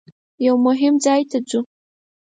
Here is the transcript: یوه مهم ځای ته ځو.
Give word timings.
یوه 0.45 0.59
مهم 0.67 0.95
ځای 1.05 1.21
ته 1.31 1.37
ځو. 1.49 1.59